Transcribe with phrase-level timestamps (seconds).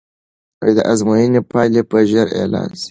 [0.75, 2.79] د ازموینې پایلې به ژر اعلان سي.